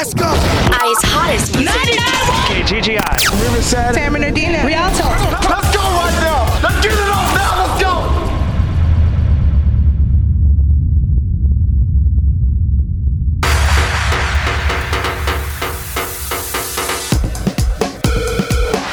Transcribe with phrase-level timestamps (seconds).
[0.00, 0.24] Let's go.
[0.24, 2.00] I's hottest music.
[2.48, 3.20] KGGI.
[3.42, 3.94] Riverside.
[3.94, 4.64] San Bernardino.
[4.64, 5.04] Rialto.
[5.04, 6.48] Let's go right now.
[6.62, 7.60] Let's get it off now.
[7.60, 7.92] Let's go.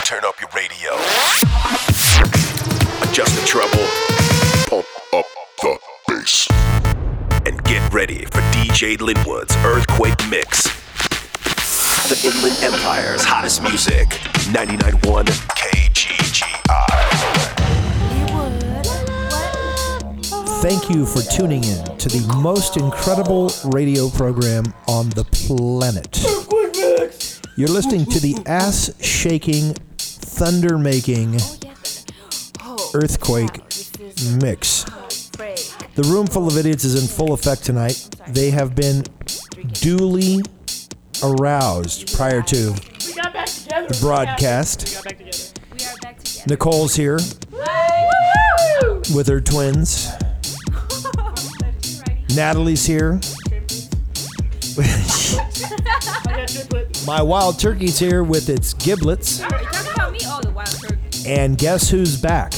[0.04, 0.92] Turn up your radio.
[3.08, 3.88] Adjust the treble.
[4.68, 5.26] Pump up
[5.62, 5.80] the
[6.10, 6.50] bass.
[7.46, 10.77] And get ready for DJ Linwood's Earthquake Mix.
[12.08, 14.08] The Inland Empire's hottest music.
[14.48, 16.88] 99.1 KGGI.
[20.62, 26.24] Thank you for tuning in to the most incredible radio program on the planet.
[27.58, 31.36] You're listening to the ass shaking, thunder making
[32.94, 33.58] earthquake
[34.42, 34.86] mix.
[35.96, 38.08] The room full of idiots is in full effect tonight.
[38.30, 39.04] They have been
[39.74, 40.40] duly
[41.24, 45.06] aroused prior to the broadcast.
[46.48, 47.20] Nicole's here
[49.14, 50.10] with her twins.
[52.36, 53.20] Natalie's here.
[57.08, 59.40] My wild turkey's here with its giblets.
[59.40, 59.52] Talk
[59.96, 60.98] about me, the wild turkey.
[61.26, 62.52] And guess who's back?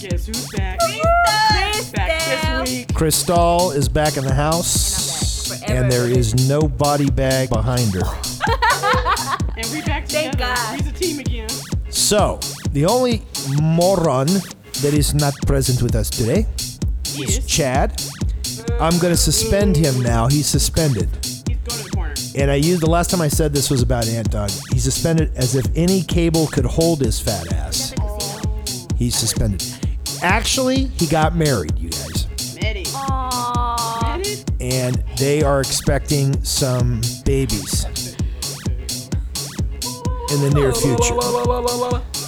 [0.00, 0.78] Guess who's back?
[0.78, 2.94] Chris Back this week.
[2.94, 4.85] Crystal is back in the house.
[5.68, 8.02] And there is no body bag behind her.
[9.58, 10.54] And we back Thank together.
[10.54, 10.78] God.
[10.80, 11.48] He's a team again.
[11.88, 12.38] So,
[12.72, 13.22] the only
[13.62, 16.46] moron that is not present with us today
[17.18, 17.46] is Yes.
[17.46, 18.02] Chad.
[18.78, 20.26] I'm going to suspend him now.
[20.28, 21.08] He's suspended.
[21.24, 22.14] He's going to the corner.
[22.36, 24.50] And I used the last time I said this was about Ant Dog.
[24.74, 27.94] He's suspended as if any cable could hold his fat ass.
[28.98, 29.64] He's suspended.
[30.22, 32.26] Actually, he got married, you guys.
[32.60, 32.84] Maddie.
[32.84, 34.02] Aww.
[34.02, 34.44] Maddie?
[34.60, 37.84] And they are expecting some babies
[40.30, 41.14] in the near future.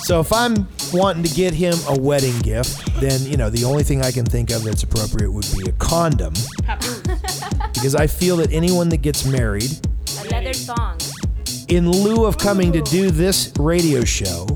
[0.03, 3.82] So if I'm wanting to get him a wedding gift, then, you know, the only
[3.82, 6.34] thing I can think of that's appropriate would be a condom.
[7.75, 9.70] Because I feel that anyone that gets married,
[10.20, 10.99] A leather thong.
[11.69, 14.49] in lieu of coming to do this radio show,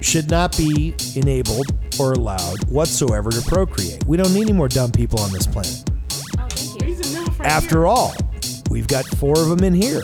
[0.00, 1.66] should not be enabled
[2.00, 4.04] or allowed whatsoever to procreate.
[4.06, 5.88] We don't need any more dumb people on this planet.
[7.46, 8.12] After all,
[8.70, 10.02] we've got four of them in here.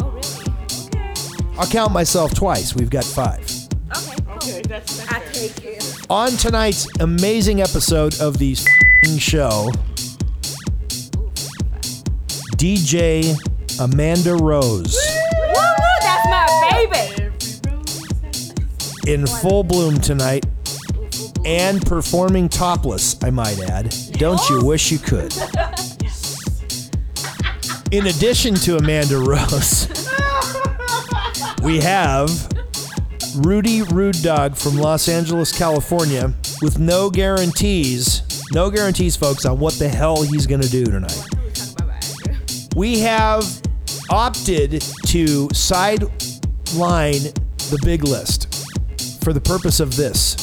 [0.00, 1.58] Oh, really?
[1.58, 2.76] I'll count myself twice.
[2.76, 3.40] We've got five.
[3.96, 4.34] Okay, cool.
[4.36, 5.32] Okay, that's, that's I fair.
[5.32, 6.06] take it.
[6.08, 8.54] On tonight's amazing episode of the
[9.18, 9.72] show,
[12.58, 13.36] DJ
[13.80, 15.64] Amanda Rose Woo woo,
[16.00, 17.24] that's my baby.
[17.24, 18.54] Every rose has
[19.08, 20.46] in full bloom tonight
[21.44, 23.92] and performing topless, I might add.
[24.12, 24.64] Don't you oh.
[24.64, 25.34] wish you could?
[27.94, 29.86] In addition to Amanda Rose,
[31.62, 32.28] we have
[33.36, 39.74] Rudy Rude Dog from Los Angeles, California, with no guarantees, no guarantees, folks, on what
[39.74, 41.24] the hell he's going to do tonight.
[42.74, 43.44] We have
[44.10, 46.10] opted to sideline
[46.72, 50.34] the big list for the purpose of this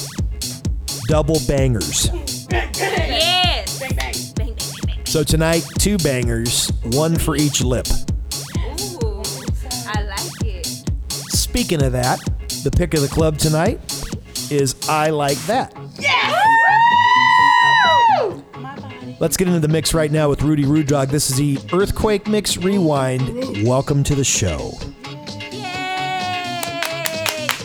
[1.09, 2.09] double bangers.
[5.11, 7.85] So tonight, two bangers, one for each lip.
[9.03, 9.21] Ooh,
[9.85, 10.65] I like it.
[11.33, 12.17] Speaking of that,
[12.63, 13.81] the pick of the club tonight
[14.49, 15.75] is I Like That.
[19.19, 21.09] Let's get into the mix right now with Rudy Rude Dog.
[21.09, 23.67] This is the Earthquake Mix Rewind.
[23.67, 24.71] Welcome to the show.
[25.51, 25.59] Yay.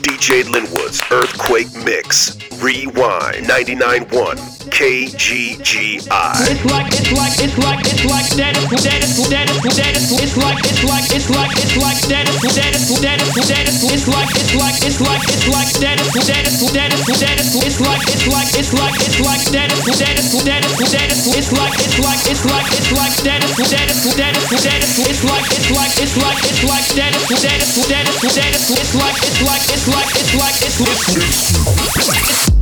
[0.03, 2.37] DJ Linwood's Earthquake Mix.
[2.61, 6.07] Rewind 99.1 KGGI.
[6.51, 9.97] It's like, it's like, it's like, it's like that, it's that, it's that, it's that,
[9.97, 13.67] it's like, it's like, it's like, it's like that, it's that, it's that, it's that,
[13.67, 17.39] it's like, it's like, it's like, it's like that, it's that, it's that, it's that,
[17.41, 21.11] it's like, it's like, it's like, it's like that, it's that, it's that, it's that,
[21.15, 24.83] it's like, it's like, it's like, it's like that, it's that, it's that, it's that,
[24.83, 28.55] it's like, it's like, it's like, it's like that, it's that, it's that, it's that,
[28.57, 32.56] it's it's like, it's like, it's like, it's like, it's like.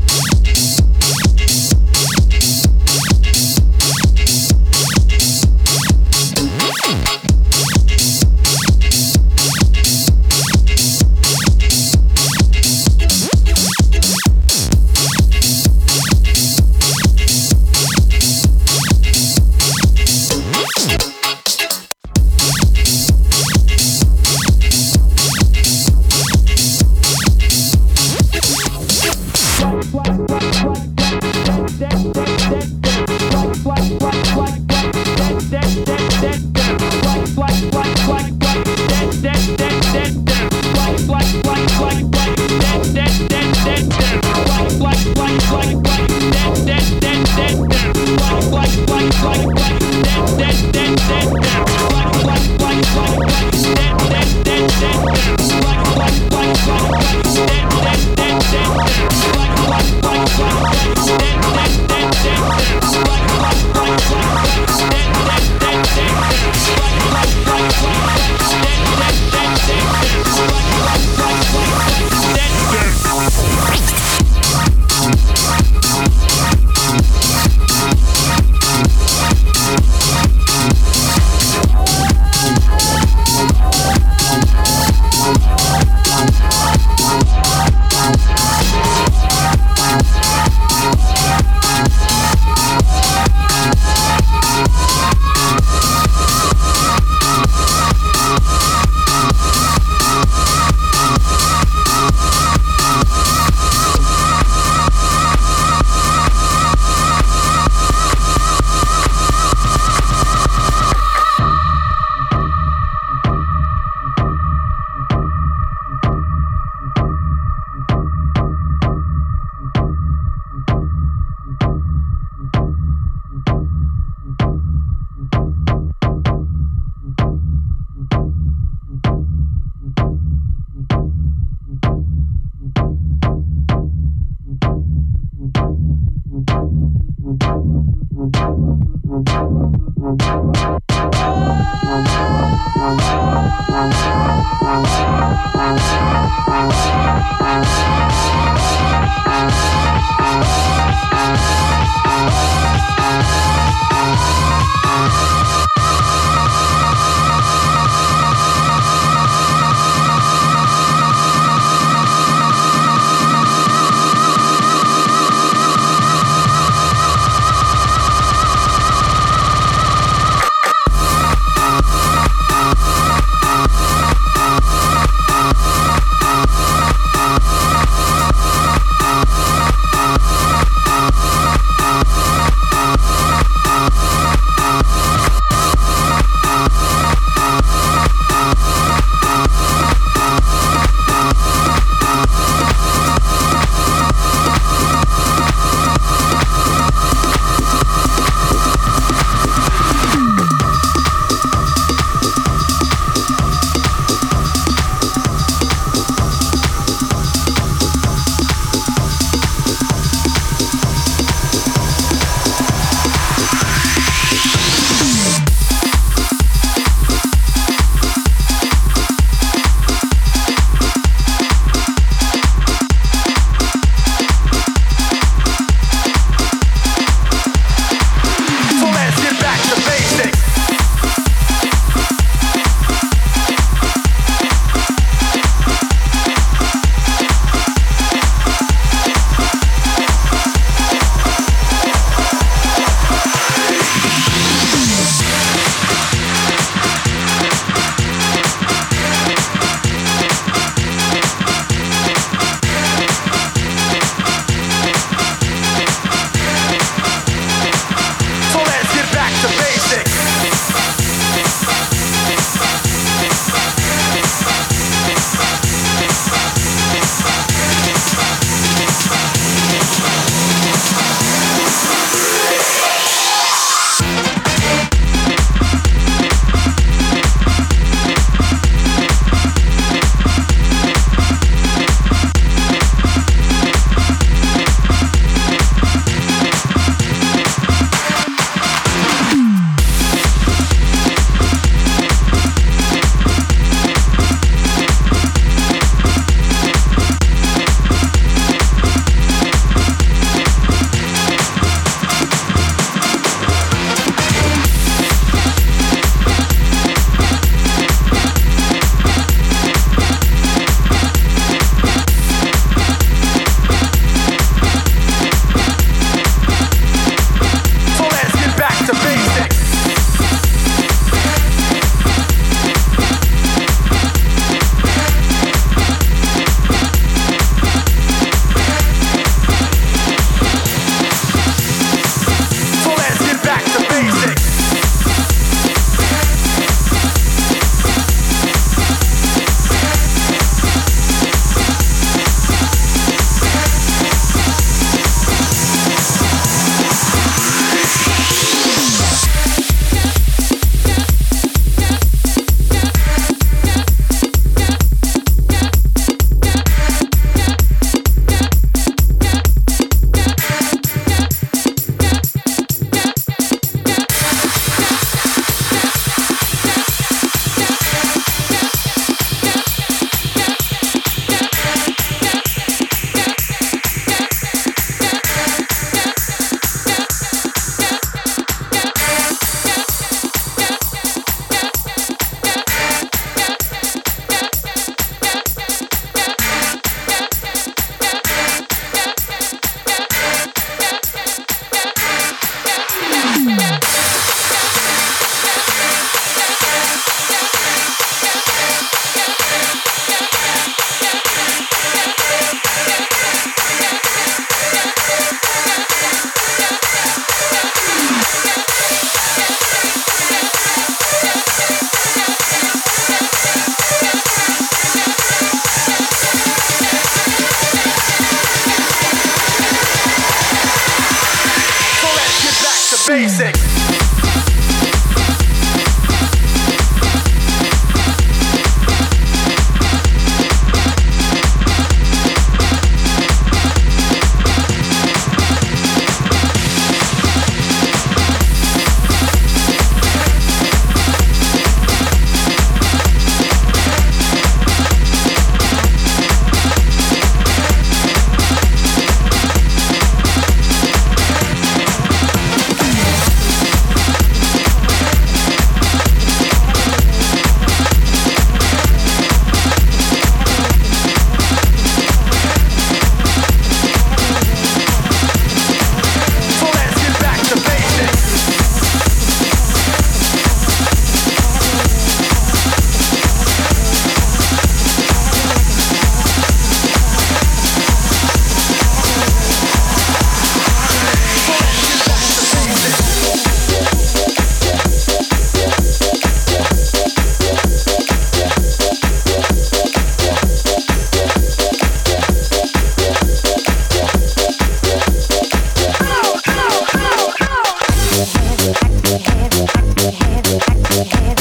[501.05, 501.35] Yeah.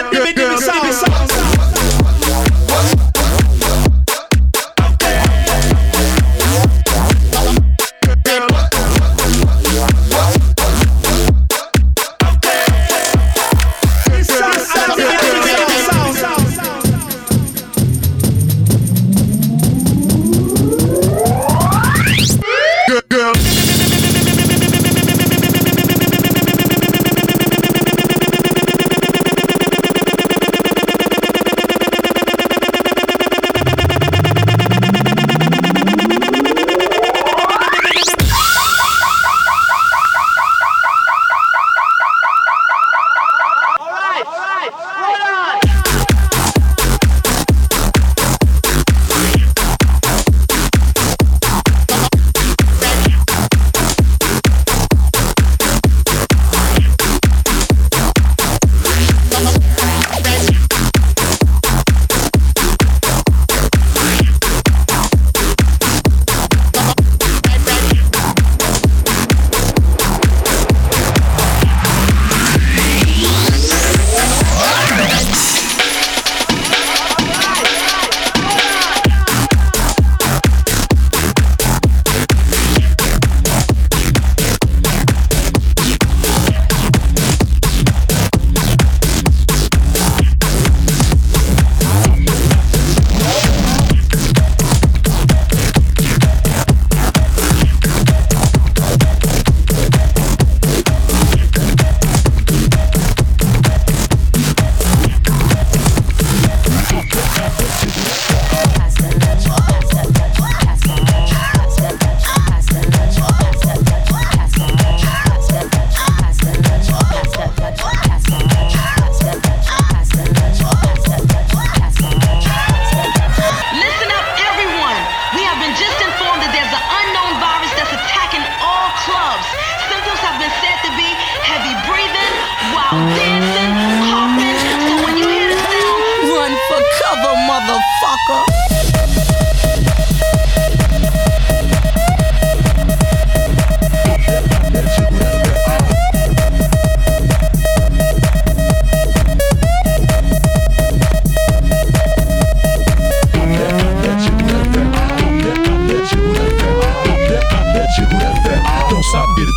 [0.00, 0.39] Sound and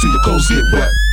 [0.03, 1.12] till your clothes get wet.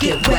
[0.00, 0.37] Get wet.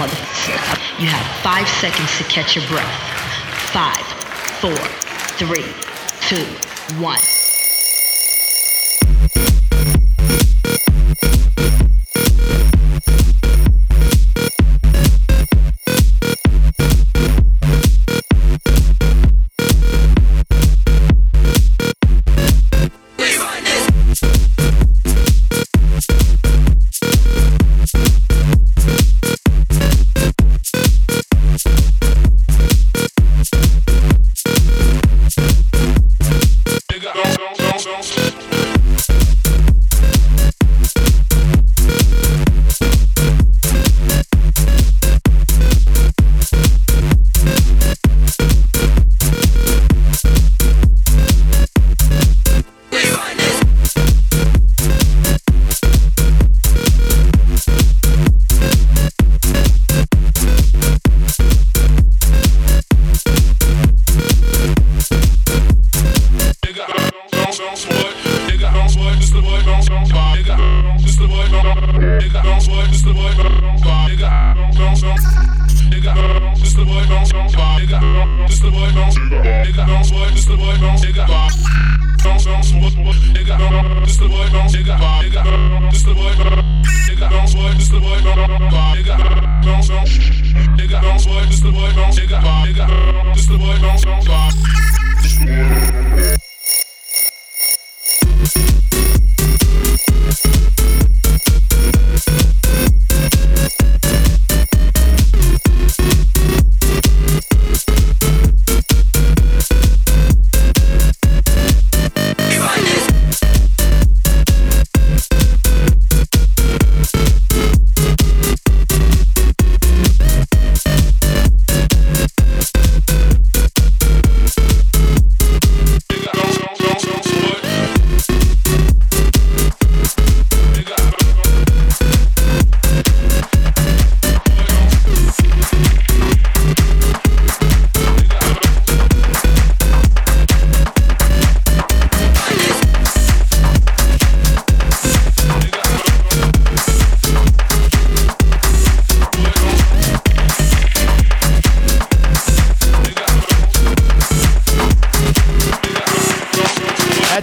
[0.00, 2.88] You have five seconds to catch your breath.
[3.70, 4.06] Five,
[4.60, 4.74] four,
[5.36, 5.66] three,
[6.22, 6.46] two,
[6.98, 7.39] one.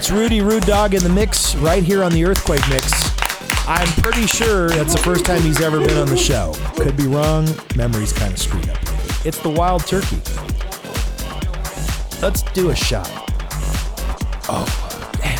[0.08, 2.90] That's Rudy Rude Dog in the mix right here on the Earthquake Mix.
[3.68, 6.54] I'm pretty sure that's the first time he's ever been on the show.
[6.76, 7.46] Could be wrong.
[7.76, 8.78] Memory's kind of screwed up.
[9.26, 10.16] It's the Wild Turkey.
[12.22, 13.06] Let's do a shot.
[14.48, 14.64] Oh,
[15.20, 15.36] damn.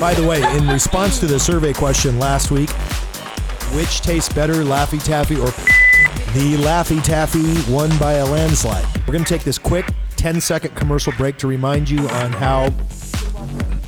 [0.00, 2.70] By the way, in response to the survey question last week,
[3.76, 5.52] which tastes better, Laffy Taffy or
[6.32, 8.84] the Laffy Taffy won by a landslide?
[9.06, 9.86] We're going to take this quick
[10.24, 12.72] 10 second commercial break to remind you on how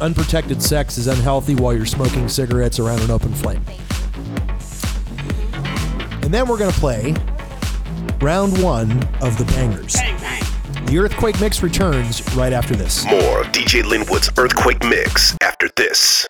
[0.03, 3.64] unprotected sex is unhealthy while you're smoking cigarettes around an open flame.
[6.20, 7.14] And then we're going to play
[8.20, 9.94] round one of the bangers.
[10.90, 13.07] The Earthquake Mix returns right after this.
[13.07, 16.27] More of DJ Linwood's Earthquake Mix after this.